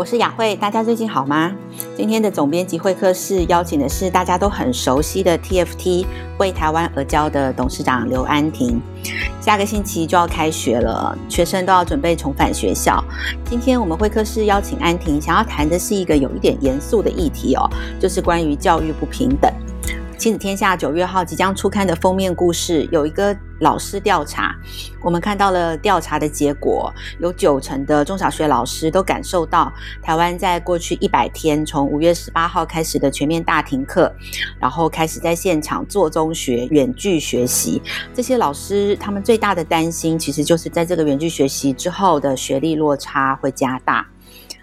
[0.00, 1.52] 我是雅慧，大家最近好吗？
[1.94, 6.06] 今天的总编辑会客室邀请的是大家都很熟悉的 TFT
[6.38, 8.80] 为台湾而教的董事长刘安婷。
[9.42, 13.04] 下个星期就要开学了，学生都要准备重返学校。
[13.44, 17.68] 今天我们会客室邀请安婷，想要谈的是一个有一点严肃的议题哦，
[18.00, 19.52] 就是关于教育不平等。
[20.20, 24.54] 亲子天下九月号即将出刊的封面故事有一个老师调查，
[25.00, 34.14] 我们看到了调查的结果，有九成的中小学老师都感受到台湾在过去一百天，从五月十八号开始的全面大停课，
[34.58, 37.80] 然后开始在现场做中学、远距学习，
[38.12, 44.06] 这些老师他们最大的担心，其实就是在这个远距学习之后的学历落差会加大。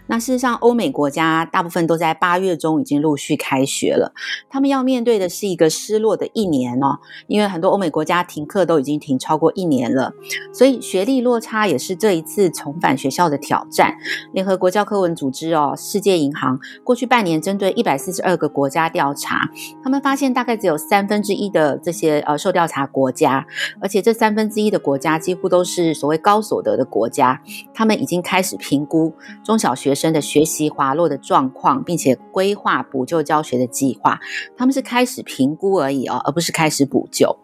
[0.08, 4.14] 那事实上，欧美国家大部分都在八月中已经陆续开学了，
[4.50, 10.14] 他们要面对的是一个失落的一年哦，因为很多欧美国家停课都已经停超过一年了，
[10.54, 13.96] 所以学历落差也是这一次重返学校的挑战。
[14.34, 19.50] 联合国教科文组织哦，世界银行过去半年针对一百四十二个国家调查，
[19.84, 23.46] 他们发现大概只有三分之一的这些呃受调查国家，
[23.82, 27.42] 而且这三分之一的国家几乎都是所谓高所得的国家，
[27.74, 34.22] 他们已经开始评估中小学生的学习滑落的状况，并且规划补救教学的计划，
[34.56, 37.36] 他们是开始评估而已哦，而不是开始补救。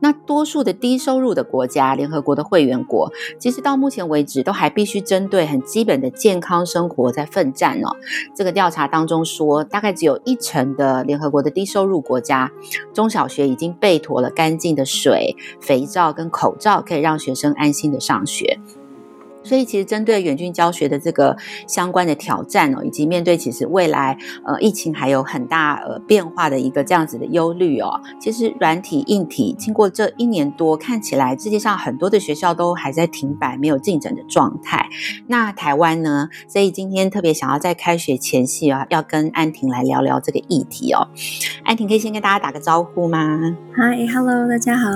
[0.00, 3.08] 那多数的低收入的国家，联合国的会员国，
[3.38, 7.94] 其实到目前为止都还必须针对很基本的健康生活在奋战哦。
[8.34, 12.50] 这个调查当中说，大概只有一成的联合国的低收入国家，
[12.92, 18.58] 中小学已经备妥了干净的水、肥皂跟口罩，可以让学生安心的上学。
[19.42, 34.86] 所以，其实针对远距教学的这个相关的挑战哦，以及面对其实未来呃疫情还有很大呃变化的一个这样子的忧虑哦，其实软体硬体经过这一年多，看起来世界上很多的学校都还在停摆、没有进展的状态。
[35.26, 36.28] 那台湾呢？
[36.46, 41.08] 所以今天特别想要在开学前夕啊，要跟安婷来聊聊这个议题哦。
[41.64, 43.40] 安婷可以先跟大家打个招呼吗
[43.74, 44.90] ？Hi，Hello，大家好。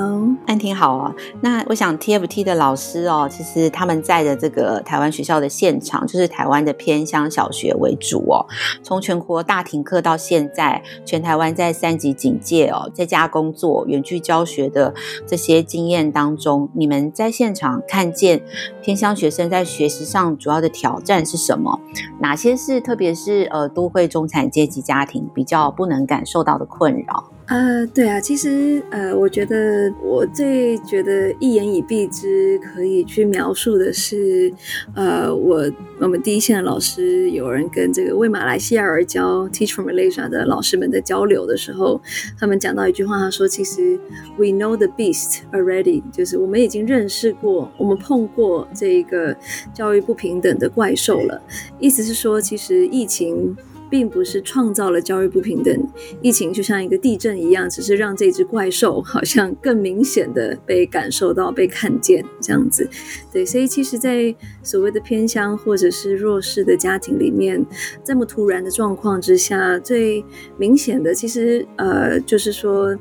[0.47, 1.15] 安婷好哦。
[1.41, 4.34] 那我想 TFT 的老师哦，其实他们在的。
[4.35, 8.47] 这个台湾学校的现场，就是台湾的偏乡小学为主哦。
[8.83, 14.95] 从全国大停课到现在，全台湾在三级警戒哦，在家工作、远距教学的
[15.27, 18.43] 这些经验当中，你们在现场看见
[18.83, 21.81] 偏乡学生在学习上主要的挑战是什么？
[22.21, 27.25] 哪些是特别是呃都会中产阶级家庭比较不能感受到的困扰？
[27.47, 34.51] 呃，对啊，其实呃，我觉得我最觉得一言以蔽之可以去描述的是，
[34.95, 42.01] 呃，我我们第一线的老师有人跟这个为马来西亚而教 Teach from Malaysia 的老师们在交流的时候，
[42.41, 44.01] 他们讲到一句话，他说：“其实
[44.39, 49.37] We know the beast already，就是我们已经认识过，我们碰过这个
[49.75, 51.43] 教育不平等的怪兽了。”
[51.79, 53.55] 意思是说，其实疫情。
[53.95, 55.73] 并不是创造了教育不平等，
[56.21, 62.91] 疫情就像一个地震一样，只是让这只怪兽好像更明显的被感受到、被看见这样子。
[63.33, 64.35] 对，所以其实，在
[64.65, 67.65] 所谓的偏乡或者是弱势的家庭里面，
[68.03, 70.25] 这么突然的状况之下，最
[70.59, 72.99] 明显的其实呃，就是说。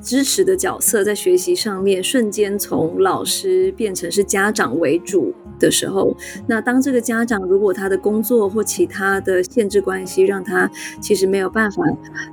[0.00, 6.16] 支持的角色在学习上面瞬间从老师变成是家长为主的时候，
[6.46, 10.70] 那当这个家长如果他的工作或其他的限制关系让他
[11.00, 11.82] 其实没有办法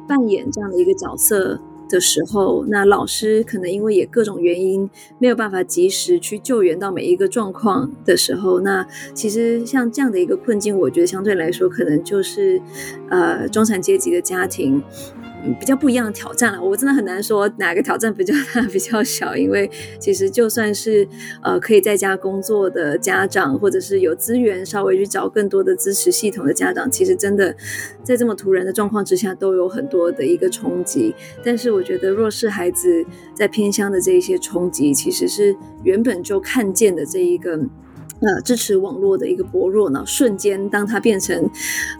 [0.07, 4.87] 扮演这样的一个角色的时候，那老师可能因为也各种原因
[5.17, 8.85] 没有办法及时去救援到每一个状况的时候，那
[9.15, 12.61] 其实像这样的一个困境，我觉得相对来说可能就是
[13.09, 14.83] 呃中产阶级的家庭。
[15.59, 19.69] 比较不一样的挑战了，我真的很难说哪个挑战比较大、 比较小，因为
[19.99, 21.07] 其实就算是
[21.41, 27.55] 呃可以在家工作的家长，或者是有资源稍微去找更多的支持系统的家长，其实真的
[28.03, 31.15] 在这么突然的状况之下，都有很多的一个冲击。
[31.43, 37.59] 但是我觉得弱势孩子在偏乡的这一些冲击，其实是原本就看见的这一个。
[38.21, 41.49] 呃，支持网络的一个薄弱呢，瞬间当它变成，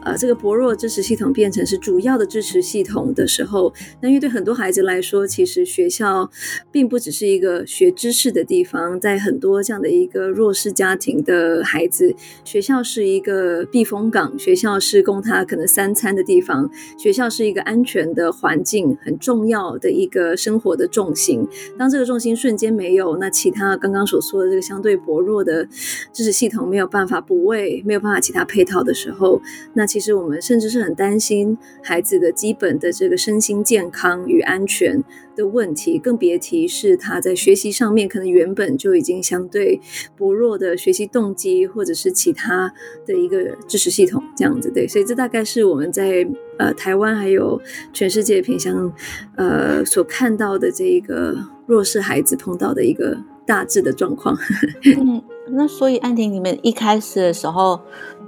[0.04, 6.30] 呃，这个薄弱支持系统变成是主要的支持系统的时候，那因为对很多孩子来说，其实学校
[6.74, 12.14] 并不只是一个学知识的地方，在很多这样的一个弱势家庭的孩子，
[12.44, 21.48] 学校是一个避风港，学校是供他可能三餐的地方，学校是一个安全的环境，很重要的一个生活的重心。
[21.78, 25.66] 当这个重心瞬间没有，那其他刚刚所说的这个相对薄弱的。
[26.12, 29.42] 支持系统没有办法补位，没有办法其他配套的时候，
[29.74, 35.04] 那其实我们甚至是很担心孩子的基本的这个身心健康与安全
[35.36, 39.80] 的问题，更别提是他在学习上面可能原本就已经相对
[40.18, 42.74] 薄弱的学习动机，或者是其他
[43.06, 44.70] 的一个支持系统这样子。
[44.70, 46.28] 对，所以这大概是我们在
[46.58, 47.62] 呃台湾还有
[47.94, 48.92] 全世界偏乡
[49.36, 54.38] 呃所看到的这一个弱势孩子碰到的一个大致的状况。
[55.00, 57.80] 嗯，那所以安婷，你们一开始的时候。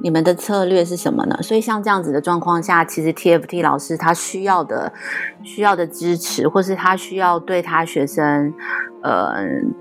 [0.04, 1.38] 你们的策略是什么呢？
[1.42, 4.92] 所以像这样子的状况下，其实 TFT 老师他需要的、
[5.44, 8.52] 需要的支持，或是他需要对他学生，
[9.04, 9.36] 呃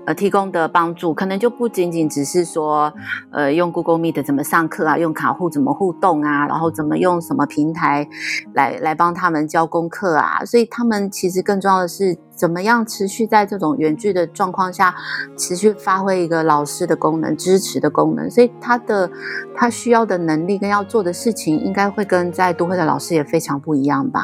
[0.05, 2.93] 呃提供的帮助，可能就不仅仅只是说，
[3.31, 8.07] 呃用 Google Meet 怎么上课啊，用卡户怎么互动啊，然后怎么用什么平台
[8.53, 10.45] 来来帮他们交功课啊。
[10.45, 14.93] 所以他们其实更重要的是，怎么样持续在这种远距的状况下，
[15.35, 18.29] 持续发挥一个老师的功能、支持的功能。
[18.29, 19.09] 所以他的
[19.55, 20.10] 他需要。
[20.17, 24.21] 的能力跟要做的事情，应该会跟在都会的老师也非常不一样吧？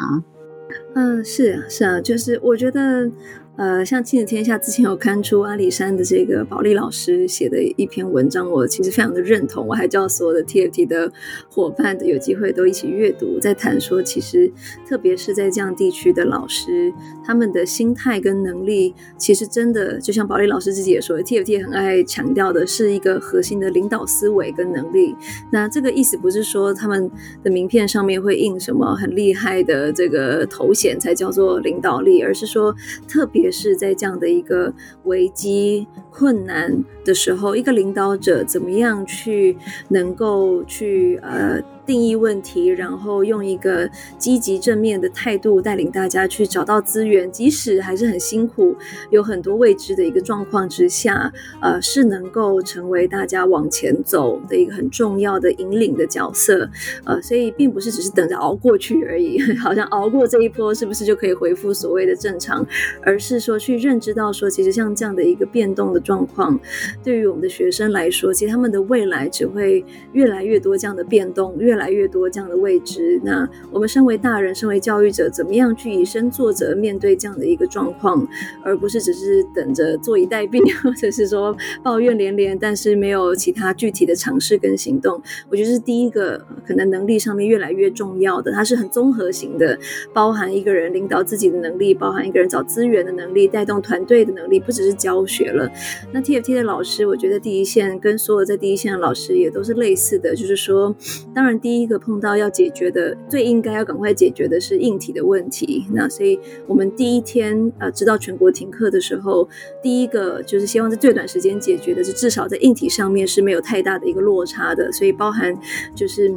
[0.95, 3.09] 嗯，是，是啊，就是我觉得。
[3.57, 9.65] 呃，像亲子天下之前有刊出阿里山的这个保利老师写的一篇文章，我其实非常的认同。
[9.65, 11.12] 我还叫所有的 TFT 的
[11.50, 14.51] 伙伴有机会都一起阅读，在谈说，其实
[14.88, 16.94] 特别是在这样地区的老师，
[17.25, 25.15] 他们的心态跟能力，其实真的就像保利老师自己也说，TFT 很爱强调的是一个核心的领导思维跟能力。
[25.51, 27.09] 那这个意思不是说他们
[27.44, 32.71] 的名片上面会印什么很厉害的这个头衔才叫做领导力，而是说
[33.07, 33.46] 特别。
[33.47, 34.73] 也是在这样的一个
[35.05, 39.57] 危机困难的时候，一个领导者怎么样去
[39.88, 41.63] 能够去呃。
[41.87, 48.75] 定义问题，然后用一个积极正面的态度带领大家去找到资源，即使还是很辛苦，
[49.09, 51.31] 有很多未知的一个状况之下，
[51.61, 56.69] 呃，是能够成为大家往前走的一个很重要的引领的角色，
[57.05, 62.67] 呃，所以并不是只是等着熬过去而已， 好像熬过这一波是不是就可以恢复所谓的正常，
[63.01, 66.59] 而是说去认知到说，其实像这样的一个变动的状况，
[67.01, 78.27] 对于我们的学生来说，其实他们的未来只会越来越多这样的变动，越越来越多这样的未知，那我们身为大人，身为教育者，怎么样去以身作则面对这样的一个状况，
[78.63, 85.21] 而不是只是等着坐以待毙， 或者是说抱怨连连，但是没有其他具体的尝试跟行动。
[85.51, 89.77] 我觉得是第一个可能能力上面越来越重要的，它是很综合型的，
[90.12, 95.69] 包含一个人领导自己的能力，包含一个人找资源的能力，带动团队的能力，不只是教学了。
[96.12, 100.95] 那 TFT 的老师，我觉得第一线跟所有在第一线的老师也都是类似的，就是说，
[101.35, 101.56] 当然。
[101.67, 105.85] 第一个碰到要解决的，最应该要赶快解决的是硬体的问题。
[105.91, 109.45] 那所以我们第一天呃知道全国停课的时候，
[109.83, 114.89] 第一个就是希望在最短时间解决的是至少在硬体上面是没有太大的一个落差的。
[114.93, 115.53] 所以包含
[115.93, 116.33] 就是。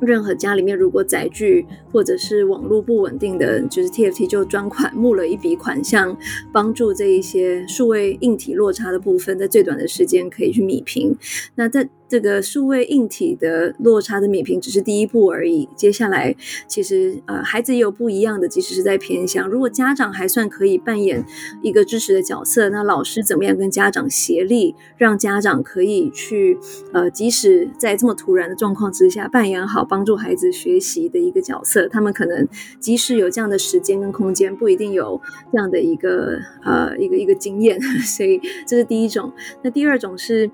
[0.00, 6.16] 任何家里面如果载具或者是网络不稳定的，就是 TFT 就专款募了一笔款项，
[6.52, 11.16] 帮助这一些数位硬体落差的部分，在最短的时间可以去弭平。
[11.56, 16.36] 那在这个数位硬体的落差的弭平只是第一步而已，接下来
[16.66, 21.24] 其实呃孩子也有不一样的，即使是在偏乡，如果家长还算可以扮演
[21.62, 26.58] 一个支持的角色，那老师怎么样跟家长协力，让家长可以去
[26.92, 29.86] 呃即使在这么突然的状况之下扮演好。
[29.92, 32.48] 帮助孩子学习的一个角色，他们可能
[32.80, 35.20] 即使有这样的时间跟空间，不一定有
[35.52, 39.30] 这样的一个呃一个一个经验， 所以这是第一种。
[39.62, 40.50] 那第二种是，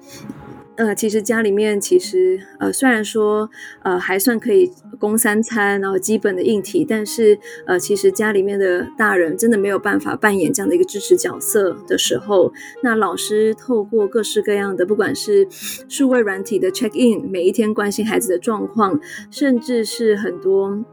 [0.79, 3.51] 呃，其实家里面其实呃虽然说
[3.83, 4.71] 呃还算可以
[5.01, 12.53] 供三餐，然后基本的硬体，但是呃其实家里面的大人真的没有办法扮演这样的一个支持角色的时候，
[12.85, 15.49] 那老师透过各式各样的，不管是
[15.89, 19.01] 数位软体的 check in，每一天关心孩子的状况，
[19.33, 20.85] 甚至是很多。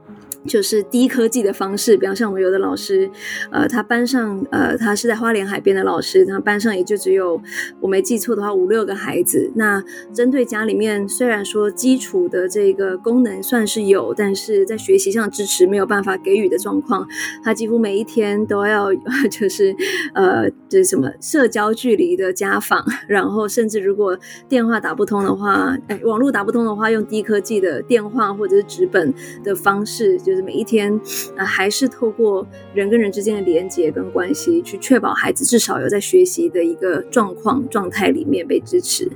[0.47, 3.09] 就是低科技的方式，比方像我们有的老师，
[3.51, 7.41] 呃，他班上，呃，他是在花莲海边的老师，他班上也就只有
[7.79, 9.51] 我没记错的话五六个孩子。
[9.55, 9.83] 那
[10.13, 17.07] 针对家里面，虽然说基础的这个功能算是有，但是在学习上支持没有办法给予的状况，
[17.43, 18.93] 他几乎每一天都要
[19.31, 19.75] 就是
[20.13, 24.15] 呃，就是什么社交距离的家访，然后甚至如果
[24.47, 29.11] 电话打不通的话，哎，网络打不通的话，用低科技的电话或者是纸本
[29.43, 30.34] 的方式就。
[30.41, 30.93] 每一天，
[31.35, 39.09] 啊、呃，还是透过人跟人之间的连接跟关系，去确保孩子至少有在学习的一个状况状态里面被支持。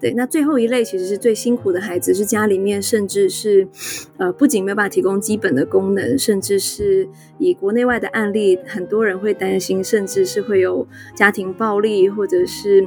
[0.00, 3.66] 对，那最后一类其实是最辛苦的孩子，是家里面甚至是，
[4.16, 7.08] 呃，不仅没有办法提供基本的功能，甚至是
[7.38, 12.86] 以国内外的案例，很多人会担心，甚至是会有家庭暴力或者是。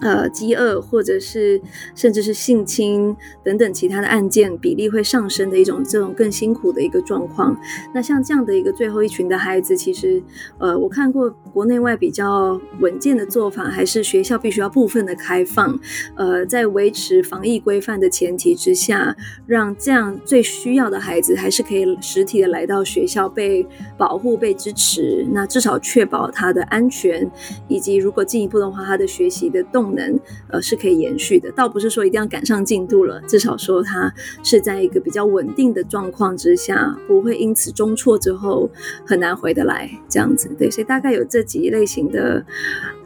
[0.00, 1.60] 呃，饥饿或者是
[1.94, 7.56] 甚至是性侵等等其他的案件比例会上升的一种这种更辛苦的一个状况。
[7.92, 10.22] 那像这样的一个最后一群的孩子，其实
[10.58, 15.76] 呃，我看过国内外比较稳健的做法，还是学校必须要部分的开放，
[16.14, 25.26] 呃，在维持防疫规范的前提之下，让这样最需要的孩子还是可以实体的来到学校被保护、被支持。
[25.32, 27.28] 那至少确保他的安全，
[27.66, 30.16] 以及如果进一步的话，他的学习的动能
[30.52, 38.70] 呃是可以延续的，倒不是说一定要赶上进度了，至少说他是在一个比较稳定的状况之下，不会因此中辍之后
[39.04, 40.48] 很难回得来这样子。
[40.56, 42.44] 对，所以大概有这几类型的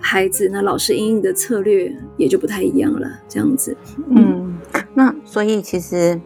[0.01, 3.75] 孩子，那老师应应的策略也就不太一样了，这样子。
[4.11, 4.59] 嗯，
[4.93, 6.21] 那所以其实。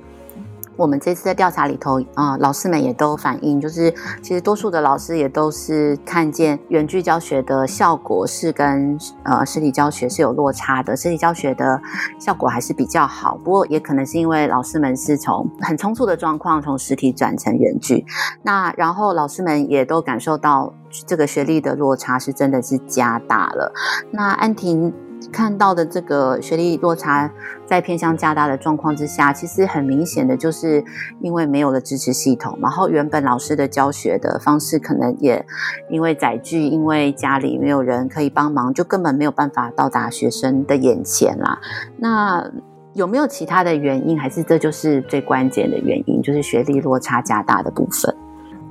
[0.76, 3.92] 我们这次的调查里头，啊、老师们也都反映，就是
[4.22, 11.80] 其实多数的老师也都是看见远距教学的效果是跟呃实体教学是有落差的，实体教学的
[12.18, 13.36] 效果还是比较好。
[13.42, 18.04] 不过也可能是因为老师们是从很匆促的状况从实体转成远距，
[18.42, 20.74] 那然后老师们也都感受到
[21.06, 23.72] 这个学历的落差是真的是加大了。
[24.10, 24.92] 那安婷。
[25.32, 27.30] 看到的这个学历落差
[27.66, 30.82] 在偏向加大的状况之下，其实很明显的就是
[31.20, 35.44] 因为没有了支持系统，然后原本老师的教学的方式可能也
[35.90, 41.58] 因为载具，因为家里没有人可以帮忙，就根本没有办法到达学生的眼前啦。
[41.98, 42.50] 那
[42.94, 48.16] 有没有其他的原因，还是这就是最关键的原因，就是学历落差加大的部分？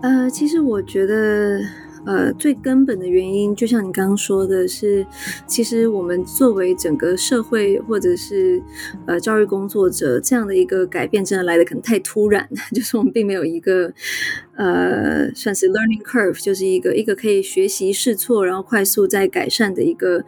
[0.02, 1.60] 呃，其实我觉得。
[2.06, 5.06] 呃，最根本的原因，就像你刚刚说的是，
[5.48, 8.62] 其实我们作为整个社会或者是
[9.06, 13.94] 呃教育工作者，这样的一个改变真的来的可能太突然， 就是我们并没有一个。
[14.58, 20.24] 呃，算是 learning curve，就是一个一个可以学习试错，然后快速在改善的一个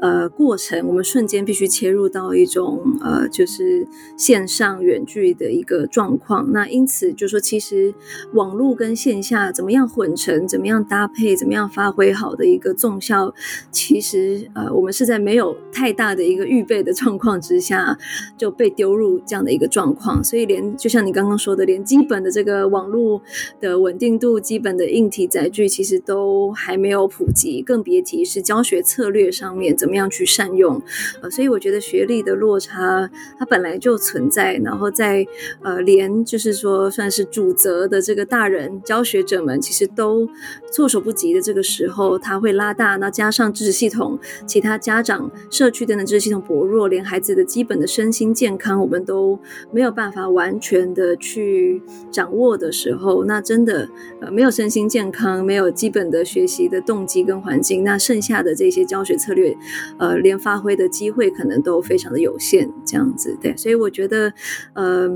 [0.00, 0.86] 呃过程。
[0.86, 3.84] 我们瞬间必须切入到一种呃，就是
[4.16, 6.52] 线上远距的一个状况。
[6.52, 7.92] 那因此就说，其实
[8.32, 13.34] 网络跟线下怎么样混成，怎么样搭配，怎么样发挥好的一个纵效，
[13.72, 17.98] 其实呃，我们是在没有太大的一个预备的状况之下
[18.38, 20.22] 就被丢入这样的一个状况。
[20.22, 23.20] 所以连就像你刚刚说的，连基本的这个网络。
[23.64, 30.82] 的稳定度，基本的硬体载具其实都还没有普及，更别提是教学策略上面怎么样去善用。
[31.22, 35.26] 呃，所以我觉得学历的落差它本来就存在，然后在
[35.62, 40.28] 呃连就是说算是主责的这个大人教学者们其实都
[40.70, 42.96] 措手不及的这个时候，它会拉大。
[42.96, 49.38] 那加上知识系统、其他家长、社区等等知识系统薄弱，连孩子的基本的身心健康我们都
[49.72, 51.80] 没有办法完全的去
[52.10, 53.53] 掌握的时候，那这。
[53.54, 53.88] 真的，
[54.20, 59.56] 呃，没有身心健康，没有基本的学习的动机跟环境，那剩下的这些教学策略，
[59.96, 64.32] 呃，连发挥的机会可能都非常的有限，这样子，对，所以我觉得，
[64.72, 65.08] 呃，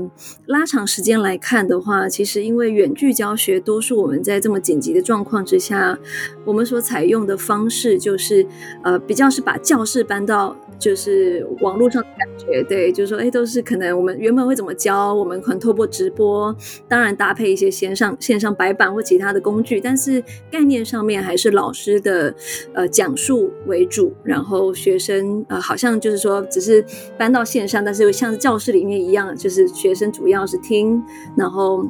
[0.45, 5.99] 拉长时间来看的话，其实因为远距教学，多数我们在这么紧急的状况之下，
[6.45, 8.47] 我们所采用的方式就是，
[8.83, 10.55] 呃，比较是把教室搬到。
[10.79, 16.55] 就是网络上的感觉，对，就是说，哎，都是可能我们原本会怎么教，我们可能透过直播，
[16.87, 22.31] 当然搭配一些线上线上白板或其他的工具，但是概念上面还是老师的
[22.73, 26.85] 呃讲述为主，然后学生呃好像就是说只是
[27.17, 31.01] 搬到线上，但是又像教室里面一样，就是学生主要是听，
[31.35, 31.83] 然后。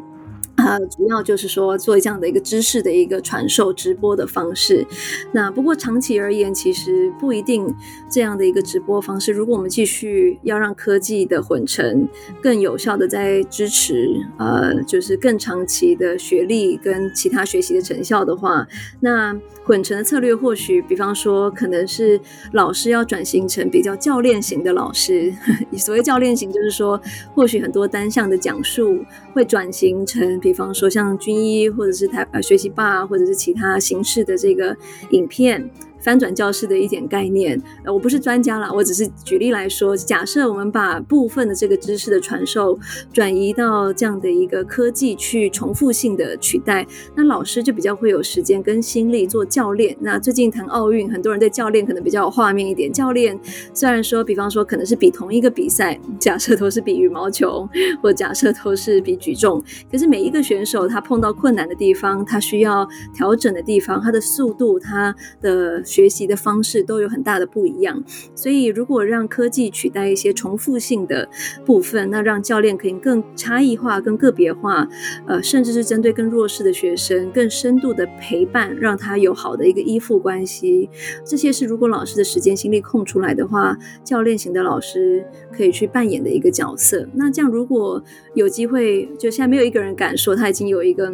[0.66, 4.86] 呃，主要就是说做这样的一个知识的一个传授直播的方式。
[5.32, 7.74] 那不过长期而言，其实不一定
[8.10, 9.32] 这样的一个直播方式。
[9.32, 12.08] 如果我们继续要让科技的混成
[12.42, 18.68] 更有效的在支持，呃，就是更长期的学历跟其他学习的成效的话，
[19.01, 22.20] 那混成的策略或许，比方说可能是
[22.54, 25.34] 老师要转型成比较教练型的老师。
[25.78, 27.00] 所谓教练型，就是说
[27.36, 30.39] 或许很多单向的讲述会转型成。
[30.39, 34.75] 比比方说像军医，或者是台学习吧，或者是其他形式的这个
[35.12, 35.70] 影片。
[36.01, 39.96] 翻转教室的一点概念，呃，我不是专家啦，我只是举例来说。
[39.98, 42.79] 假设我们把部分的这个知识的传授
[43.12, 49.96] 转移到这样的一个科技去重复性的取代，那老师就比较会有时间跟心力做教练。
[50.00, 52.91] 那最近谈奥运，很多人对教练可能比较有画面一点。
[52.91, 53.38] 教练
[53.74, 57.68] 虽然说，比方说可能是比同一个比赛，假设都是比羽毛球，
[58.01, 68.03] 或假设都是比举重，可是每一个选手他碰到困难的地方，他需要调整的地方，他的速度，他的学习的方式都有很大的不一样。
[68.36, 71.27] 所以，如果让科技取代一些重复性的
[71.65, 74.88] 部分，那让教练可以更差异化、更个别化，
[75.25, 80.89] 呃，甚至是针对更弱势的学生，更深度的陪伴，让他有好的一个依附关系。
[81.25, 87.08] 这些是如果老师的时间心力空出来的话，教练型的老师可以去扮演的一个角色。
[87.15, 88.03] 那这样，如果
[88.36, 91.12] 有机会，就现在没有一个人敢说他已经有一个。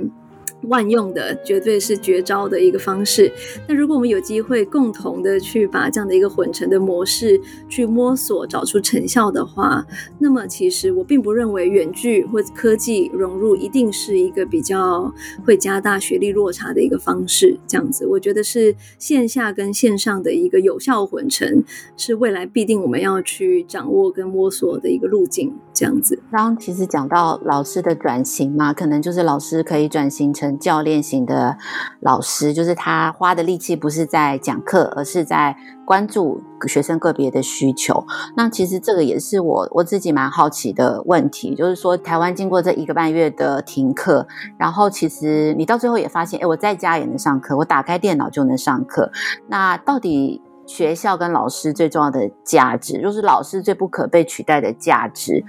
[0.64, 3.32] 万用的，绝对是绝招的一个方式。
[3.68, 9.86] 那如果我们有机会共同的去把这样的一个混成的模式去摸索，找出成效的话，
[10.18, 15.14] 那么其实我并不认为远距或科技融入一定是一个比较
[15.46, 17.60] 会加大学历落差的一个方式。
[17.68, 21.64] 这样子，我觉得是线下跟线上的一个有效混成，
[21.96, 25.54] 是未来必定我们要去掌握跟摸索的一个路径。
[25.74, 30.55] 这样子，刚刚其实讲到老师的转型嘛，可能就是老师可以转型成。
[30.60, 31.58] 教练型的
[32.02, 38.06] 老师，就是他花的力气不是在讲课，而是在关注学生个别的需求。
[38.36, 49.12] 那其实这个也是我我自己蛮好奇的问题，就是说台湾经过这一个半月的停课，然后其实你到最后也发现，诶，我在家也能上课，我打开电脑就能上课。
[49.48, 55.44] 那到底学校跟老师最重要的价值，就是老师最不可被取代的价值？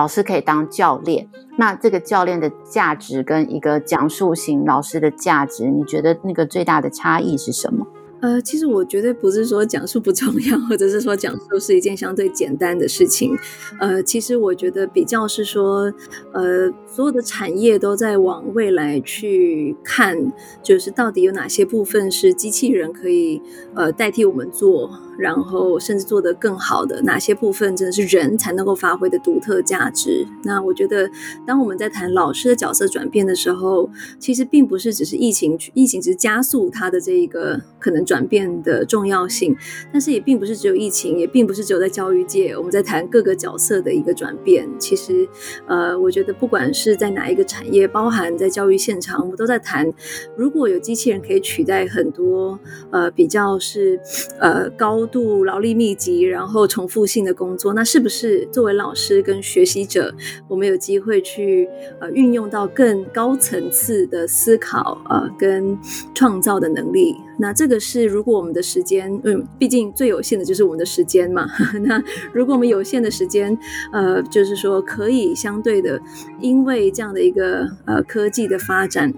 [0.00, 1.28] 老师可以当教练，
[1.58, 7.86] 那这个教练的价值跟一个讲述型老师的价值，你觉得那个最大的差异是什么？
[8.22, 13.36] 呃，其实我绝对不是说讲述不重要，或者是说讲述是一件相对简单的事情。
[13.78, 15.92] 呃，其实我觉得比较是说，
[16.32, 23.42] 呃，所有的产业都在往未来去看，就是到底有哪些部分是机器人可以
[23.74, 24.90] 呃代替我们做。
[25.20, 30.26] 然后甚至做得更好的哪些部分，真的是人才能够发挥的独特价值？
[30.42, 31.10] 那我觉得，
[31.46, 39.54] 当我们在谈老师的角色转变的时候，其实并不是只是疫情，疫情只是加速它的这一个可能转变的重要性，
[39.92, 44.66] 但是也并不是只有疫情，也并不是只有在教育界，我们在谈各个角色的一个转变。
[44.78, 45.28] 其实，
[45.66, 49.92] 呃，我觉得不管是在哪一个产业，包含在教育现场，我们都在谈，
[50.34, 52.58] 如果有机器人可以取代很多，
[52.90, 54.00] 呃，比较是
[54.38, 55.06] 呃高。
[55.10, 60.14] 度劳力密集，然后重复性的工作，那是不是作为老师跟学习者，
[60.48, 61.68] 我们有机会去
[62.00, 65.78] 呃运用到更高层次的思考呃跟
[66.14, 67.16] 创造的能力？
[67.38, 71.46] 那这个是如果我们的时间，嗯，毕竟最有限的就是我们的时间嘛。
[71.82, 73.58] 那如果我们有限的时间，
[73.92, 76.00] 呃，就是说可以相对的，
[76.40, 79.12] 因为这样的一个呃科技的发展。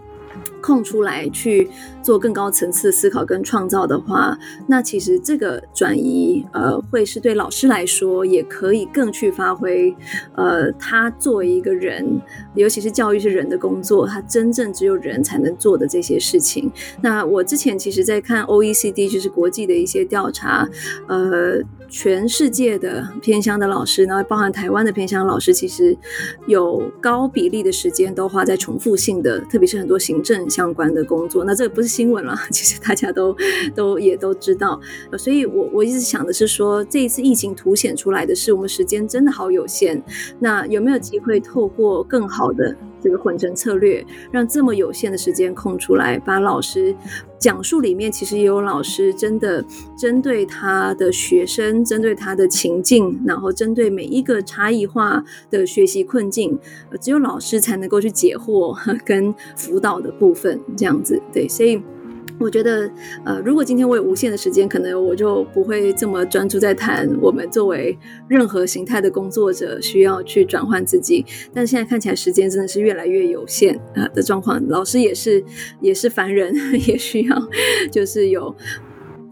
[0.60, 1.68] 空出来去
[2.02, 9.94] 做更高层次的思考跟创造的话，那其实这个转移，呃，会是对老师来说也可以更去发挥，
[10.34, 12.20] 呃，他作为一个人，
[12.54, 16.70] 尤其是教育是人的工作，他真正只有人才能做的这些事情。
[17.00, 20.68] 那我之前其实在看 OECD，就是国际的一些调查，
[21.06, 25.96] 呃，全世界的偏乡的老师，然后包含台湾的偏乡老师，其实
[26.46, 30.42] 有高比例的时间都花在重复性的，特别是很多行政。
[30.48, 33.36] 相关的工作，那这个不是新闻了， 其实大家都
[33.74, 34.80] 都也都知道，
[35.18, 40.02] 所以我我一直想的是说，这一次疫情凸显出来的是，我们时间真的好有限，
[40.40, 46.94] 那有没有机会透过更好的这个混成策略，让这么有限的时间空出来，把老师
[47.38, 49.64] 讲述里面，其实也有老师真的
[49.96, 56.58] 针对他的学生，针对他的情境，然后针对每一个差异化的学习困境，
[57.00, 61.82] 只有老师才能够去解惑 跟辅导的部分，这样子，对，所以。
[62.38, 62.90] 我觉得，
[63.24, 67.96] 呃，如果今天我有无限的时间，可能我就不会这么专注在谈我们作为
[68.28, 71.24] 任何形态的工作者需要去转换自己。
[71.52, 75.44] 但现在看起来时间真的是越来越有限啊的状况，老师也是
[75.80, 76.54] 也是凡人，
[76.86, 77.48] 也需要
[77.90, 78.54] 就是有。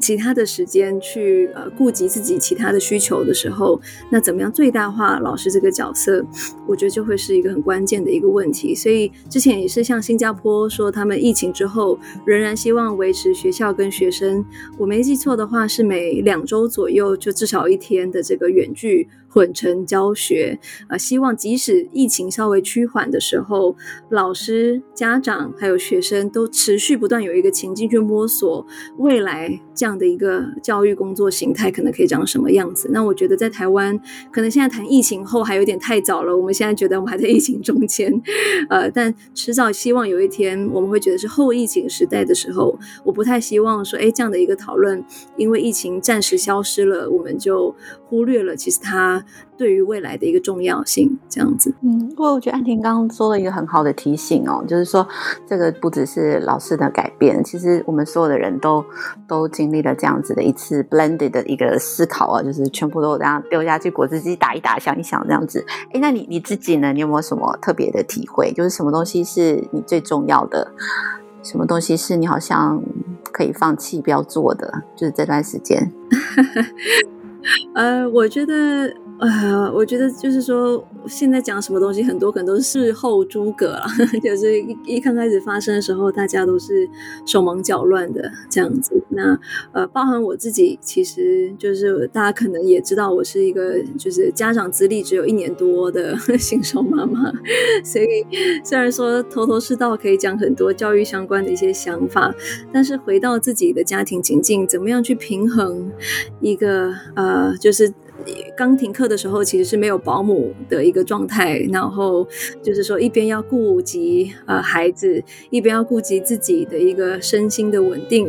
[0.01, 6.25] 其他的时间去呃顾及自己其他的需求的时候，那怎么样最大化老师这个角色？
[6.67, 8.75] 我觉得就会是一个很关键的一个问题。
[8.75, 14.45] 所以之前也是像新加坡说，他们疫情之后仍然希望维持学校跟学生，
[14.79, 19.09] 我没记错的话是每两周左右就至少一天的这个远距。
[19.33, 20.59] 混成教学，
[20.89, 23.77] 呃，希望即使疫情稍微趋缓的时候，
[24.09, 28.67] 老师、家长还有学生都持续不断有一个情境去摸索
[28.99, 32.91] 未来这样的一个教育工作形态可能可以长什么样子。
[32.93, 33.99] 那我觉得在台湾，
[34.31, 36.37] 可能现在谈疫情后还有点太早了。
[36.37, 38.13] 我们现在觉得我们还在疫情中间，
[38.69, 45.03] 呃，但迟早希望有一天我们会觉得是后疫情时代的时候，我不太希望说，哎，这样的一个讨论，
[45.39, 47.75] 因为疫情暂时消失了，我们就。
[48.11, 49.25] 忽略了其实它
[49.61, 51.75] 对于未来的一个重要性，这样子。
[51.83, 55.07] 嗯，不过我觉得安婷刚刚说了一个很好的提醒哦，就是说
[55.47, 58.83] 这个不只是老师的改变，其实我们所有的人都
[59.29, 65.63] 都经历了这样子的一次 blended 的一个思考啊，就是全部都这样丢下去，果汁机打一打，想一想这样子。
[65.93, 66.95] 哎，那你你自己呢？
[66.95, 68.51] 你有没有什么特别的体会？
[68.53, 70.73] 就是什么东西是你最重要的？
[71.43, 72.83] 什么东西是你好像
[73.31, 74.83] 可以放弃不要做的？
[74.97, 75.93] 就是这段时间。
[77.77, 78.91] 呃，我觉得。
[79.21, 83.85] 呃，我觉得就是说，现在讲什么东西，很多可能都是事后诸葛啦，
[84.25, 86.89] 就是一一刚开始发生的时候，大家都是
[87.27, 89.03] 手忙脚乱的这样子。
[89.11, 89.39] 那
[89.73, 97.31] 呃，包含我自己，其实就是大家可能也知道，我是一个就是家长资历只有一年多的 新手妈妈，
[97.85, 98.27] 所以
[98.65, 102.35] 虽然说头头是道，可以讲很多教育相关的一些想法，
[102.73, 105.93] 但是回到自己的家庭情境，怎么样去平衡
[106.41, 107.93] 一个呃，就是。
[108.57, 112.27] 刚停课的时候，其实是没有保姆的一个状态，然后
[112.63, 118.29] 就是说一边要顾及呃孩子，一边要顾及自己的一个身心的稳定，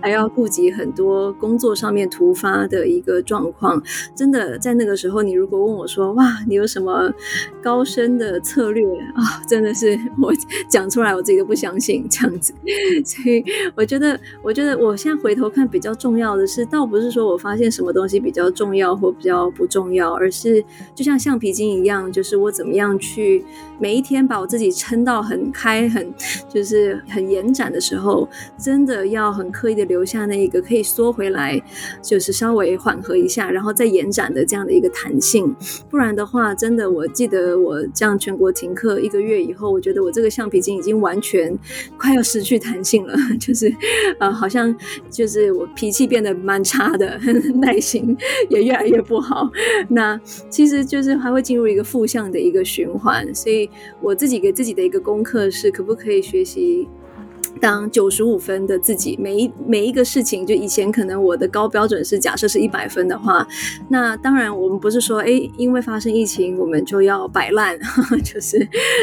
[0.00, 3.82] 还要顾及很多工作上面突发的一个状况。
[4.16, 7.12] 真的在那个时候，你如果问我说：“哇，你有什么
[7.62, 8.84] 高深的策略
[9.14, 10.32] 啊？”真的是我
[10.68, 12.52] 讲出来，我自己都不相信这样子。
[13.04, 13.44] 所以
[13.76, 18.87] 我觉得，我觉得我现在回头看，比较重要的是，倒不是说我发现什么东西比较重要。
[18.94, 23.44] 或比较不重要，而是就像橡皮筋一样，就是我怎么样去
[23.78, 26.12] 每一天把我自己撑到很开、很
[26.48, 31.60] 就是很延展的时候，真的要很刻意的留下那一个可以缩回来，
[32.02, 35.54] 就是稍微缓和一下，然后再延展的这样的一个弹性。
[35.90, 41.56] 不然的话，真的，我记得我这样全国停课一个月以后，我觉得我这个橡皮筋已经完全
[41.96, 43.72] 快要失去弹性了， 就是
[44.18, 44.74] 呃，好像
[45.10, 47.18] 就是我脾气变得蛮差的，
[47.60, 48.16] 耐心
[48.48, 49.50] 也越来越不好，
[49.88, 53.68] 那其实就是还会进入一个负向的一个循环，所以
[54.00, 56.88] 我自己给自己的一个功课是，可不可以学习？
[57.60, 63.46] 当九十五分的自己，每一每一个事情，就以前可能我的高标准是假设是一百分的话，
[63.88, 67.78] 那当然我们不是说，诶，因为发生疫情我们就要摆烂，
[68.24, 68.58] 就是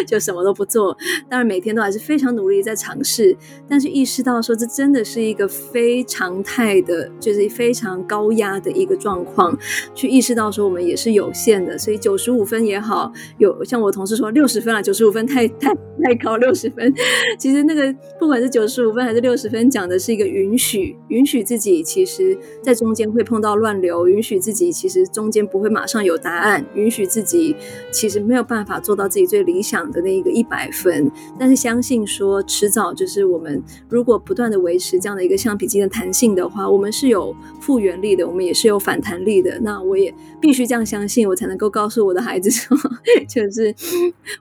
[0.08, 0.96] 就什么都不做。
[1.30, 3.36] 当然每天都还是非常努力在尝试，
[3.68, 9.58] 但是意识到说这真的是一个非常态的，就是非常高压的一个状况，
[9.94, 16.94] 去意识到说我们也是有限的，所以九十五分也好，有像我同事说六十分啊，九十五分太太太高，六十分，
[17.38, 18.46] 其实那个不管是。
[18.56, 27.54] 九十五分还是六十分，讲的是一个允许，允许自己其实在中间会碰到乱流，允许自己其实中间不会马上有答案，允许自己
[27.92, 39.60] 其实没有办法做到自己最理想的那一个一百分，但是相信说迟早就是我们如果不断的维持这样的一个橡皮筋的弹性的话，我们是有复原力的，我们也是有反弹力的。
[39.60, 42.78] 那我也必须这样相信，我才能够告诉我的孩子说，
[43.28, 43.76] 就是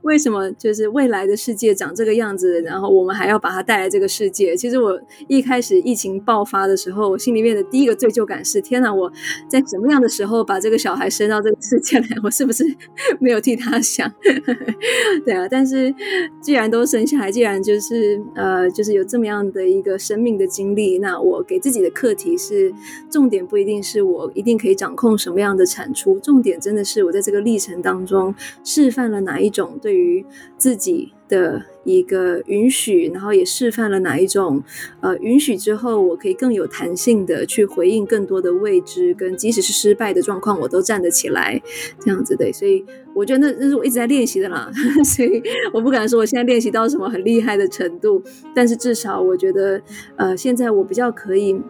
[0.02, 3.94] 为什么就是未来的世界长这个样子，然后我们还要把它带来。
[3.94, 9.08] 这个世界，其实我一开始疫情爆发的时候，我心里面的第一个罪疚感是：天哪，我
[9.48, 12.06] 在什么样的时候把这个小孩生到这个世界来？
[12.24, 12.64] 我是不是
[13.20, 14.12] 没有替他想？
[15.24, 15.94] 对啊，但是
[16.42, 22.74] 既然都生下来，既然就是呃，就是有这么样的一个生命的经历，那我给自己的课题是：
[23.08, 30.26] 重点不一定是我一定可以掌控什么样的产出，重点真的是我在这个历程当中示范了哪一种对于
[30.58, 34.62] 自己的一个允许，然后也示范了哪一种，
[35.00, 41.60] 呃，允许之后，我可以更有弹性的去回应更多的未知，跟即使是失败的状况，我都站得起来，
[42.00, 42.52] 这样子的。
[42.52, 42.84] 所以
[43.14, 44.70] 我觉得那那是我一直在练习的啦，
[45.04, 48.22] 所以我不敢说我现在练习到什么很厉害的程度，
[48.54, 49.80] 但是至少我觉得，
[50.16, 51.60] 呃，现在我比较可以。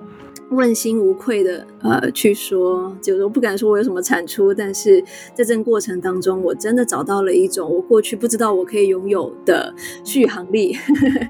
[0.51, 5.03] 问心无愧的，呃，去说，就是我不敢说我有什么产出，但是
[5.35, 10.77] 在这个过程当中，我真的找到了一种我过去不知道我可以拥有的续航力。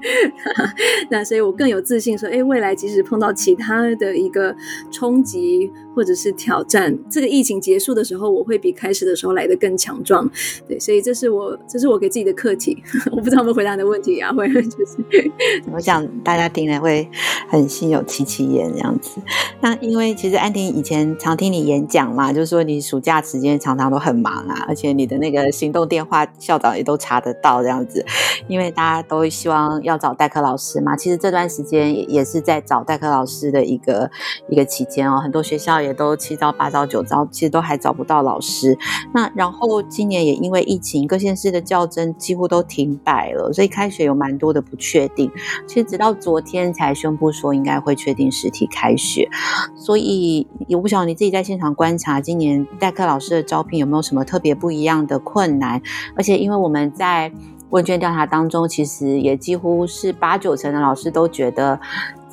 [1.09, 4.55] 那所以我更有自信说，哎，未来即使碰到其他的一个
[4.91, 10.29] 冲击或者是挑战，这个疫情结束的时候，我会比开始的时候来的更强壮。
[10.67, 12.83] 对，所以这是我，这是我给自己的课题。
[13.11, 14.31] 我不知道有没有回答的问题啊？
[14.33, 14.97] 会 就是，
[15.71, 17.09] 我想大家听了会
[17.47, 19.21] 很心有戚戚焉这样子。
[19.61, 28.05] 那因为其实安婷以前常听你演讲嘛，就是说你暑假时间常常都很忙啊，而且你的那个行动电话校长也都查得到这样子，
[28.47, 30.95] 因为大家都希望要找代课老师嘛。
[30.95, 34.09] 其实这段时间也也是在找代课老师的一个
[34.49, 38.77] 一个期间哦，很多学校也都七招八招九招，其实都还找不到老师。
[39.13, 45.31] 那然后今年也因为疫情，各县市的教甄几乎都停摆了，所以开学有蛮多的不确定。
[45.67, 49.29] 其实直到昨天才宣布说应该会确定实体开学，
[49.75, 55.81] 所以也不晓得你自己在现场观察，今年代课老师的招聘有没有什么特别不一样的困难？
[56.15, 57.31] 而且因为我们在
[57.69, 61.79] 问卷调查当中，其实也几乎是八九成的老师都觉得。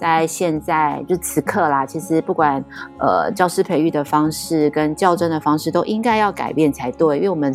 [0.03, 2.61] 在现在就此刻啦，其实不管
[2.99, 7.55] 呃教师培育的方式跟教甄的方式都应该要改变才对，因为我们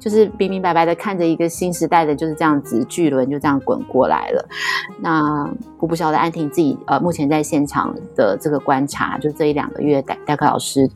[0.00, 4.48] 就，是明明白白的看着一个新时代的就是这样子巨轮就这样滚过来了。
[4.98, 10.90] 那我不晓得安婷自己呃目前在现场的这个观察，就这一两个月代代课老师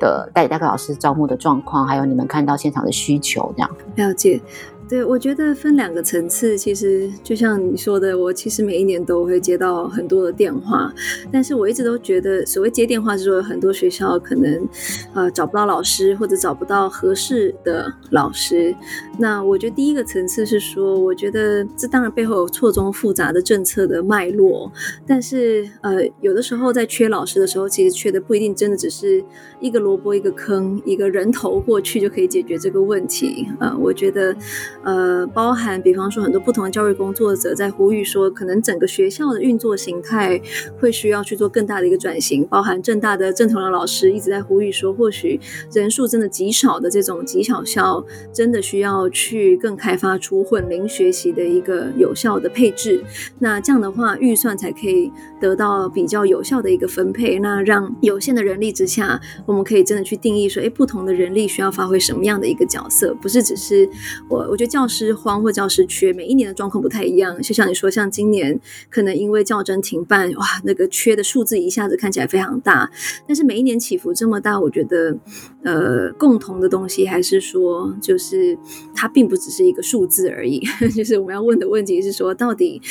[0.00, 3.70] 的代代课老师招募的状况，还有你们看到现场的需求这样。
[3.96, 4.40] 了解。
[4.86, 10.92] 对，我觉得分两个层次，其实就像你说的，我其实每一年都会接到很多的电话，
[11.32, 14.68] 但是我一直都觉得，所谓接电话是说很多学校可能
[15.14, 18.74] 呃找不到老师，或者找不到合适的老师。
[19.18, 24.70] 那我觉得第一个层次是说，我觉得这当然背后有错综复杂的政策的脉络，
[25.06, 29.24] 但是呃有的时候在缺老师的时候，其实缺的不一定真的只是
[29.60, 34.36] 一个萝卜一个坑，一个人头过去就可以解决这个问题，呃，我觉得。
[34.84, 40.38] 呃，包含比方说很多不同的教育工作者在呼吁说，可能整个学校的运作形态
[40.78, 42.46] 会需要去做更大的一个转型。
[42.46, 45.40] 包含正大的郑同良老师一直在呼吁说，或许
[45.72, 53.02] 人数真的极少的这种极小校，真的需要去更开发出混龄学习的一个有效的配置。
[53.38, 57.38] 那这样的话，预算才可以得到比较有效的一个分配。
[57.38, 63.88] 那让有限的人力之下，我们可以真的去定义说，哎，不同的人力需要发挥什么样的一个角色，不是只是
[64.28, 64.73] 我，我觉得。
[64.74, 67.40] 教师荒或教师缺，每一年的状况不太一样。
[67.40, 68.58] 就像你说，像今年
[68.90, 72.90] 可能因为教甄停办，哇，那个缺的数字一下子看起来非常大。
[73.24, 75.16] 但是每一年起伏这么大，我觉得，
[75.62, 78.58] 呃，共同的东西还是说，就是
[78.96, 80.60] 它并不只是一个数字而已。
[80.92, 82.82] 就是我们要问的问题是说，到底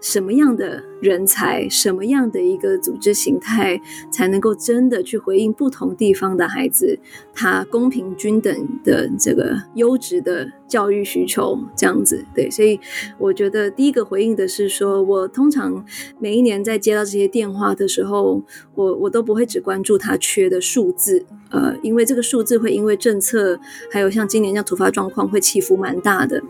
[0.00, 6.98] 什么样的人才，什么样的一个组织形态，才能够真的去回应不同地方的孩子，
[7.34, 11.58] 他公平均等的这个优质的教育需求？
[11.76, 12.78] 这样子，对，所以
[13.18, 15.84] 我觉得第一个回应的是说，我通常
[16.20, 18.40] 每一年在接到这些电话的时候，
[18.76, 23.58] 我我都不会只关注他缺的数字，呃，因为这个数字会因为政策，
[23.90, 26.42] 还有像今年这样突发状况会起伏蛮大的，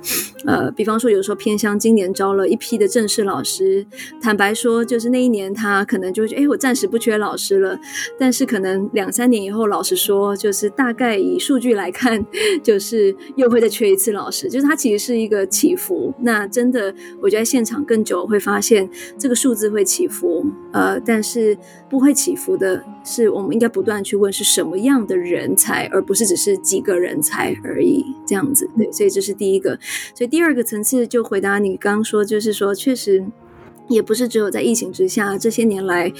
[0.45, 3.87] 呃，比方说有时候偏乡今年招了一批的正式老师，
[4.21, 7.79] 坦白说，就是那一年他可能就觉得，哎，我暂时不缺老师了，
[8.19, 12.27] 但是可能两三年以后，老实说，就是大概以数据来看，
[12.65, 14.73] 就是又会再缺一次老师，就是他。
[14.73, 18.89] 它其实是一个起伏，那真的，我觉得现场更久会发现
[19.19, 21.55] 这个数字会起伏，呃，但是
[21.91, 29.79] 不会起伏的是，我们应该不断去问是什么样的人才，而不是只是几个人才而已，这样子，对，所以这是第一个，
[30.15, 33.25] 所以第二个层次就回答你刚刚说，就是说确实。
[33.89, 36.11] 也不是只有在疫情之下，这些年来，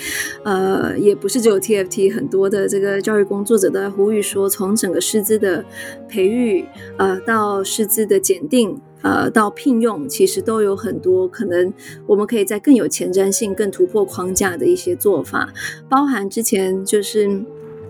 [0.43, 5.65] 呃，也不是只有 TFT，很多的这个教育工作者都在呼吁说，从整个师资的
[6.09, 6.67] 培育，
[6.99, 11.73] 呃，到师资的检定，呃，到聘用，其实都有很多可能，
[12.07, 15.55] 我们可以在更有前瞻性、更突破框架的一些做法，
[15.89, 17.43] 包含之前就是。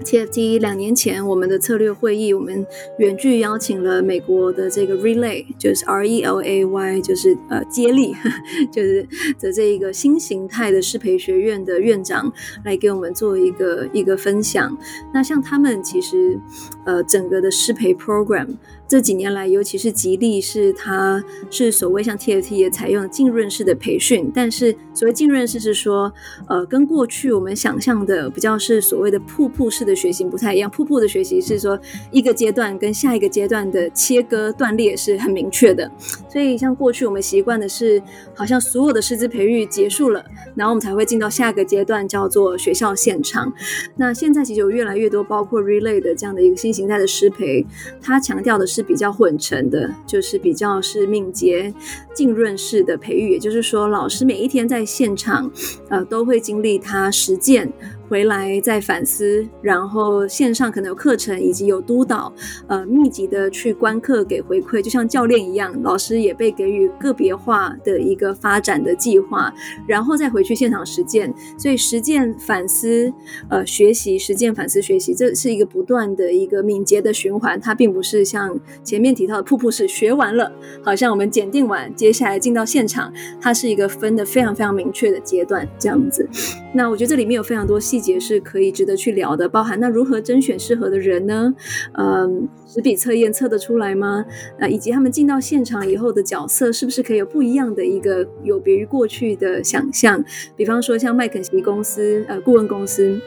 [0.03, 2.67] TFT 两年前，我们的策略会议，我们
[2.99, 8.15] 远距邀请了美国的这个 Relay，就是 R E L A Y，就是呃接力，
[8.73, 9.07] 就是
[9.41, 12.33] 的这一个新形态的适培学院的院长
[12.65, 14.77] 来给我们做一个一个分享。
[15.15, 16.38] 那像他们其实
[16.85, 18.49] 呃整个的师培 program。
[18.88, 26.12] 这几年来，尤其是吉利，是它是所谓像 TFT 也采用浸润式的培训，但是所谓浸润式是说，
[26.47, 30.71] 呃，跟过去我们想象的比较是所谓的瀑布式的学习不太一样。
[30.71, 35.90] 瀑布的学习是说一个阶段跟下一个阶段的切割断裂是很明确的，
[36.29, 38.03] 所以像过去我们习惯的是，
[38.35, 40.23] 好像所有的师资培育结束了，
[40.55, 43.51] 然后我们才会进到下一个阶段，叫做学校现场。
[43.97, 47.66] 那现在其实有越来越多包括 Relay 的这样的一个新形态的师培，
[48.00, 48.82] 它强调的是。
[48.82, 51.72] 比较混成的，就是比较是敏捷
[52.12, 55.48] 浸润式的培育，也就是说，老师每一天在现场，
[55.88, 57.72] 呃，都会经历他实践。
[58.12, 62.31] 回来再反思，然后线上可能有课程以及有督导，
[62.66, 69.51] 呃，密集的去观课给回馈，就像教练一样，老师也被给予个别化的一个发展的计划，
[69.87, 71.33] 然后再回去现场实践。
[71.57, 73.11] 所以实践反思，
[73.48, 77.59] 呃，学习实践反思学习，这是一个不断的一个敏捷的循环。
[77.59, 80.53] 它并不是像前面提到的瀑布式学完了，
[80.85, 86.29] 好像我们检定完，接下来进到现场，它是一个分的非常非常明确的阶段这样子。
[86.75, 88.02] 那我觉得这里面有非常多细。
[88.03, 91.55] 节是可以值得去聊的，包含那如何甄选适合的人呢？
[91.97, 94.25] 嗯，纸笔测验测得出来吗？
[94.59, 100.23] 啊，以及他们进到现场以后的角色是不是可以有不一样的一个有别于过去的想象？
[100.57, 103.21] 比方说像麦肯锡公司，呃，顾问公司。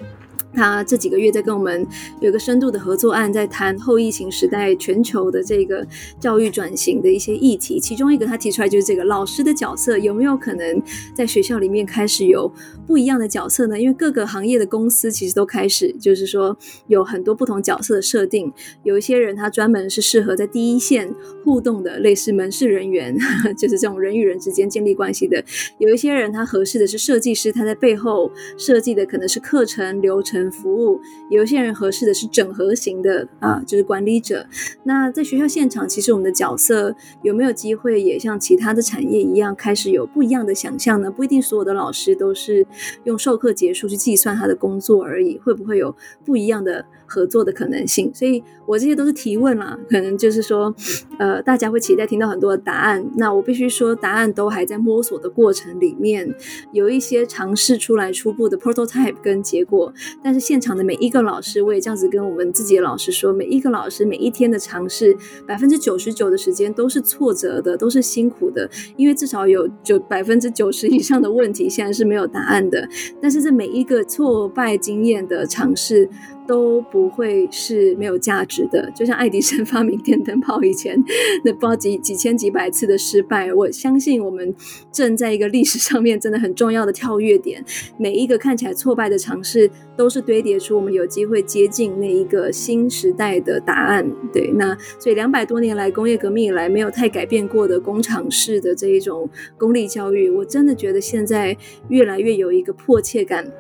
[0.56, 1.86] 他这几个月在跟我们
[2.22, 5.86] 有个深度的合作案，在谈后疫情时代全球的这个
[6.20, 7.80] 教育转型的一些议题。
[7.80, 10.82] 其中一个他提出来就是这个老师的角色有没有可能
[11.14, 12.52] 在学校里面开始有
[12.88, 13.80] 不一样的角色呢？
[13.80, 18.52] 因为各个行业的公司其实都开始就是说有很多不同角色的设定。
[18.84, 21.14] 有一些人他专门是适合在第一线
[21.44, 23.18] 互动的，类似门市人员，
[23.58, 25.44] 就是这种人与人之间建立关系的。
[25.80, 30.45] 有一些人他合适的是设计师，他在背后设计的可能是课程流程。
[30.52, 34.46] 服务，有些人合适的是整合型的啊，就是管理者。
[34.84, 41.10] 那在学校现场，其实我们的角色有没有机会也像其他的产业一样，开始有不一样的想象呢？
[41.12, 42.66] 不一定所有的老师都是
[43.04, 48.12] 用授课结束去计算他的工作而已，会不会有不一样的合作的可能性？
[48.14, 50.74] 所以我这些都是提问啦，可能就是说，
[51.20, 53.06] 呃，大家会期待听到很多的答案。
[53.18, 56.34] 那我必须说，答案都还在摸索的过程里面，
[56.72, 65.16] 有一些尝试出来初步的 prototype 跟结果，但是现场的每一个老师，我也这样子跟我们自己的老师说，每一个老师每一天的尝试，
[65.48, 72.88] 百分之九十九的时间都是挫折的，都是辛苦的，因为至少有九百分之九十以上的问题现在是没有答案的。
[73.22, 76.10] 但是这每一个挫败经验的尝试。
[76.48, 80.96] 都不会是没有价值的，就像爱迪生 发明电灯泡以前
[81.44, 84.54] 那不知道几几千几百次的失败，我相信我们
[84.92, 87.64] 正在一个历史上面真的很重要的跳跃点，
[87.98, 94.10] 每一个看起来挫败的尝试，都是堆叠出我们有机会接近那一个新时代的答案。
[94.32, 101.58] 对，那所以两百多年来工业革命以来没有太改变过的工厂式的这一种公立教育，我真的觉得现在
[101.90, 103.52] 越来越有一个迫切感。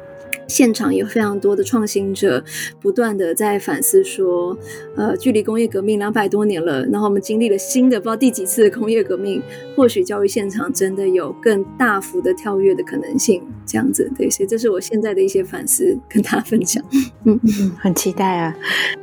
[0.47, 2.43] 现场有非常多的创新者，
[2.81, 4.57] 不断的在反思说，
[4.95, 9.41] 呃，距离工业革命两百多年了，然后我们经历了新的不知道第几次的工业革命，
[9.75, 16.83] 或许教育现场真的有更大幅的跳跃的可能性，这样子，对，所以这是我现在的一些反思，跟大家分享。
[17.23, 17.39] 嗯。
[17.43, 18.55] 嗯，很期待啊，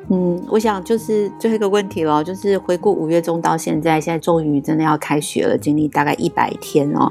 [0.09, 7.11] 嗯，我想就是最后一个问题了，就是回顾五月中到现在，现在终于真的要开学了，经历大概一百天哦，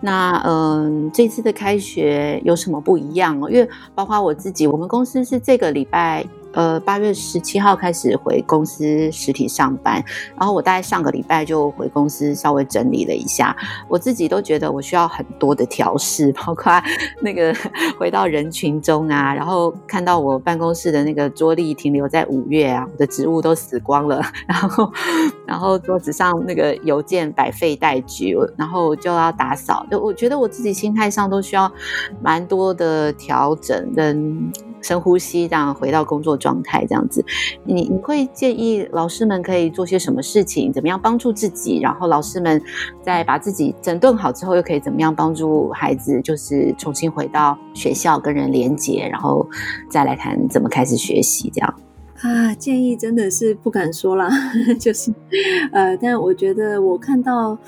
[0.00, 3.50] 那嗯、这次的开学有什么不一样哦？
[3.50, 6.24] 因为包括我自己，我们公司是这个礼拜。
[6.52, 10.02] 呃，八月十七号开始回公司实体上班，
[10.36, 13.56] 然后我大概上个礼拜就回公司稍微整理了一下，
[13.88, 16.72] 我自己都觉得我需要很多的调试，包括
[17.20, 17.54] 那个
[17.98, 24.92] 回到人群中啊，然后看到我办公室的那个桌历停留在五月啊，我的植物都死光了， 然后
[25.46, 31.70] 然后桌子上那个邮件百废待举，然后就要打扫，就我觉得我自己心态上都需要
[32.22, 34.50] 蛮多的调整跟。
[34.82, 37.24] 深呼吸，这样回到工作状态，这样子，
[37.64, 40.72] 你你会建议老师们可以做些什么事情？
[40.72, 41.80] 怎么样帮助自己？
[41.80, 42.60] 然后老师们
[43.02, 46.20] 在把自己整顿好之后，又可以怎么样帮助孩子？
[46.22, 49.46] 就是重新回到学校跟人连接，然后
[49.90, 51.74] 再来谈怎么开始学习，这样
[52.22, 52.54] 啊？
[52.54, 54.28] 建议真的是不敢说啦，
[54.78, 55.12] 就是
[55.72, 57.58] 呃，但我觉得我看到。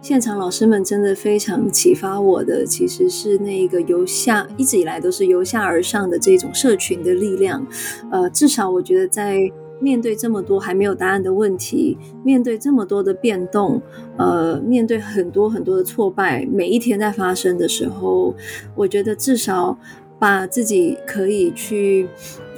[0.00, 7.66] 现场老师们真的非常启发我的，其实是那个由下一直以来都是由下而上的这种社群的力量。
[8.10, 13.82] 呃，至少我觉得在面对这么多还没有答案的问题，面对这么多的变动，
[14.16, 18.34] 呃，面对很多很多的挫败，每一天在发生的时候，
[18.74, 19.76] 我觉得至少
[20.18, 22.08] 把自己可以去。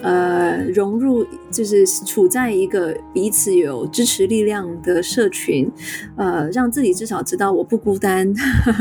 [0.03, 5.71] 呃，融入就是处在一个彼此有支持力量的社群，
[6.17, 8.33] 呃，让自己至少知道我不孤单，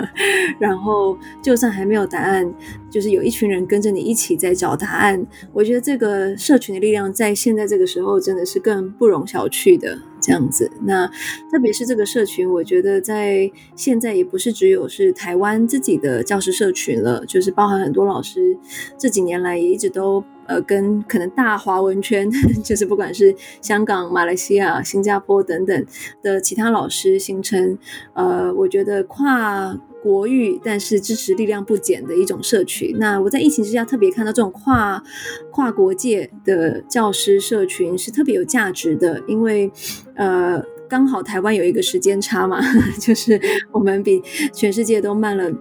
[0.59, 2.53] 然后就算还没有答案，
[2.89, 5.25] 就是有一群人跟着你一起在找答案。
[5.53, 9.99] 我觉得这个社群的力量在现在这个时候真的是更不容小觑的。
[10.21, 11.07] 这样子，那
[11.49, 18.57] 特别是这个社群，我觉得在现在也不是只有是台湾自己的教师社群了，就是包含很多老师
[18.97, 22.29] 这几年来也一直都呃跟可能大华文圈，
[22.61, 25.85] 就是不管是香港、马来西亚、新加坡等等
[26.21, 27.77] 的其他老师形成
[28.13, 29.79] 呃，我觉得跨。
[30.01, 32.95] 国域，但是支持力量不减的一种社群。
[32.99, 35.03] 那我在疫情之下特别看到这种跨
[35.51, 39.69] 跨国界的教师社群是特别有价值的，因为
[40.15, 42.61] 呃，刚好台湾有一个时间差嘛，
[42.97, 43.37] 就是
[43.73, 45.51] 我们比全世界都慢了。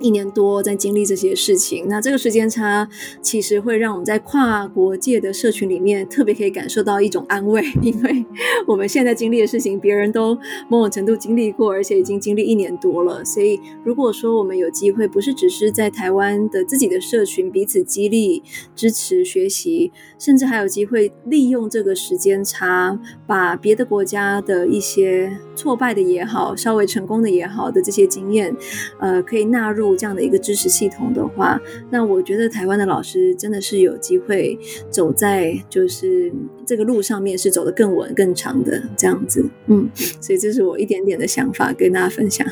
[0.00, 2.88] 一年多在经历这些事情，那这个时间差
[3.22, 8.24] 其实会让我们在跨国界的社群里面特别可以感受到一种安慰， 因为
[8.66, 10.36] 我们现在经历的事情，别人都
[10.68, 13.24] 某种程度经历过，而且已经经历一年多了。
[13.24, 18.42] 所以，如果说我们有机会，不是只是在台湾的自己的社群彼此激励、
[18.74, 28.54] 支持、学习，甚至还有机会利用这个时间差，把别的国家的一些挫败的也好、稍微成功的也好的这些经验，
[28.98, 29.73] 呃，可以纳入。
[29.74, 31.60] 入这样的一个知识系统的话，
[31.90, 34.58] 那我觉得台湾的老师真的是有机会
[34.88, 36.32] 走在就是
[36.64, 39.44] 这个路上面，是走得更稳、更长的这样子。
[39.66, 42.46] 嗯，所以这是我一点点的想法跟大家分享。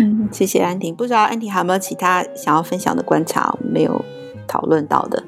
[0.00, 0.94] 嗯，谢谢安婷。
[0.94, 4.04] 不知道安婷还有没有其他想要分享的观察，没有
[4.46, 5.22] 讨论到的？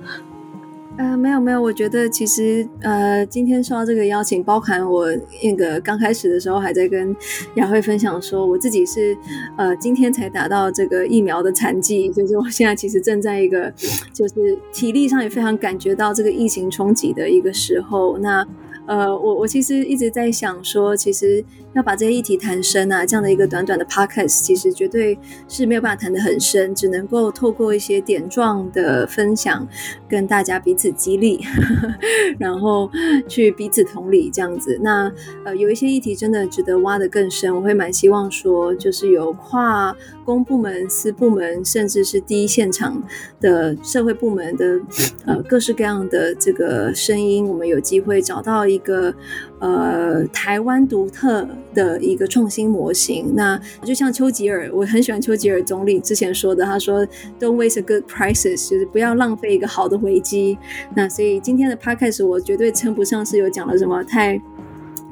[0.96, 5.08] 呃，没有没有，我觉得其实呃，今天收到这个邀请，包含我
[5.42, 7.14] 那个刚开始的时候还在跟
[7.56, 9.16] 雅慧分享说，我自己是
[9.56, 13.72] 呃今天才打到这个疫苗的残疾，就是我现在其实正在一个
[14.12, 18.46] 就是体力上也非常感觉到这个疫情冲击的一个时候，那。
[18.86, 21.42] 呃，我我其实一直在想说，其实
[21.74, 25.18] 要把这些议题谈深啊，这样的一个短短的 podcast，其实绝对
[25.48, 29.66] 是没有办法谈得很深，只能够透过一些点状的分享，
[30.06, 31.40] 跟大家彼此激励，
[32.38, 32.90] 然后
[33.26, 34.78] 去彼此同理这样子。
[34.82, 35.10] 那
[35.46, 43.02] 呃，有一些议题真的值得挖得更深，我会蛮希望说，就是有跨公部门、私部门，甚至是第一现场
[43.40, 44.78] 的社会部门的
[45.24, 48.66] 呃各式各样的这个声音，我们有机会找到。
[48.74, 49.14] 一个
[49.60, 53.34] 呃，台湾独特的一个创新模型。
[53.34, 57.06] 那就像丘吉尔，我很喜欢丘吉尔总理之前说的，他说
[57.38, 60.58] “Don't waste a good crisis”，就是不要浪费一个好的危机。
[60.94, 64.40] 那所以今天的 podcast 我绝对称不上是有讲了什么太。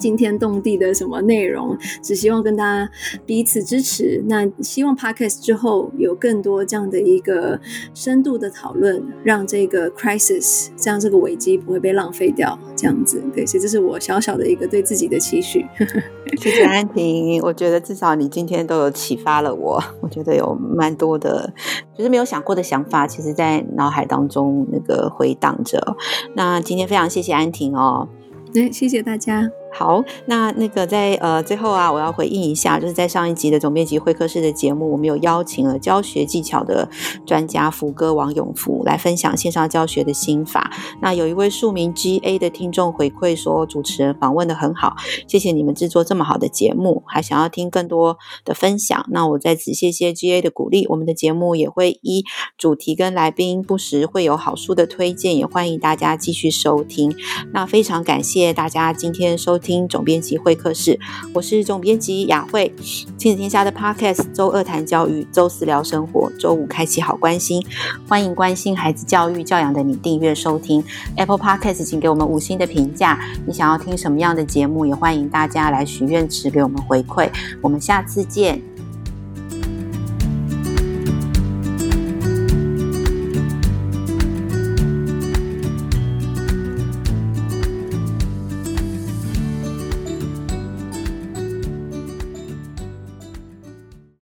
[0.03, 1.78] 惊天动地的什么内容？
[2.03, 2.90] 只希望跟大家
[3.24, 4.20] 彼此支持。
[4.26, 7.61] 那希望 Podcast 之后有更多这样的一个
[7.94, 12.59] 深度的讨论，让这个 crisis，这样这个危机不会被浪费掉。
[12.76, 15.64] 这样子，对，所以这是我小小的一个对自己的期许。
[16.36, 19.80] 谢谢安婷，我觉得至少你今天都有启发了我。
[20.03, 21.53] 我觉得有蛮多的，
[21.96, 25.96] 就是没有想过的想法，其实在脑海当中那个回荡着。
[26.34, 28.09] 那今天非常谢谢安婷哦。
[28.53, 29.61] 对，谢谢大家。
[29.73, 36.87] 好，那那个在呃最后啊，我要回应一下，就是在上一集的总编辑会客室的节目，我们有邀请了教学技巧的
[37.25, 40.70] 专家福哥王永福来分享线上教学的心法。
[41.01, 44.95] 那有一位数名 GA 的听众回馈说，主持人访问的很好，
[45.27, 49.07] 谢谢你们制作这么好的节目，还想要听更多的分享。
[49.09, 52.25] 那我在此谢谢 GA 的鼓励，我们的节目也会依
[52.59, 57.14] 主题跟来宾不时会有好书的推荐，也欢迎大家继续收听。
[57.55, 59.61] 那非常感谢大家今天收。
[59.62, 60.98] 听总编辑会客室，
[61.32, 62.74] 我是总编辑雅慧。
[63.16, 67.64] 亲子天下的 Podcast，周二谈教育，周四聊生活，周五开启好关心。
[68.08, 70.82] 欢迎关心孩子教育教养的你订阅收听
[71.16, 73.18] Apple Podcast，请给我们五星的评价。
[73.46, 77.30] 你想要听什么样的节目，也欢迎大家来许愿池给我们回馈。
[77.60, 78.60] 我们下次见。